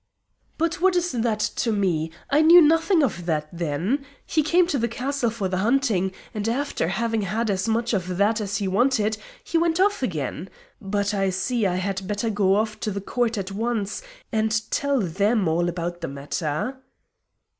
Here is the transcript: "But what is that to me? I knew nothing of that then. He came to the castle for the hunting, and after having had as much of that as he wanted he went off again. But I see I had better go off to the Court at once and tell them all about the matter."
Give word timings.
"But 0.57 0.81
what 0.81 0.95
is 0.95 1.11
that 1.11 1.39
to 1.39 1.71
me? 1.71 2.09
I 2.31 2.41
knew 2.41 2.59
nothing 2.59 3.03
of 3.03 3.27
that 3.27 3.47
then. 3.53 4.03
He 4.25 4.41
came 4.41 4.65
to 4.65 4.79
the 4.79 4.87
castle 4.87 5.29
for 5.29 5.47
the 5.47 5.59
hunting, 5.59 6.11
and 6.33 6.49
after 6.49 6.87
having 6.87 7.21
had 7.21 7.51
as 7.51 7.67
much 7.67 7.93
of 7.93 8.17
that 8.17 8.41
as 8.41 8.57
he 8.57 8.67
wanted 8.67 9.19
he 9.43 9.59
went 9.59 9.79
off 9.79 10.01
again. 10.01 10.49
But 10.81 11.13
I 11.13 11.29
see 11.29 11.67
I 11.67 11.75
had 11.75 12.07
better 12.07 12.31
go 12.31 12.55
off 12.55 12.79
to 12.79 12.89
the 12.89 12.99
Court 12.99 13.37
at 13.37 13.51
once 13.51 14.01
and 14.31 14.59
tell 14.71 15.01
them 15.01 15.47
all 15.47 15.69
about 15.69 16.01
the 16.01 16.07
matter." 16.07 16.81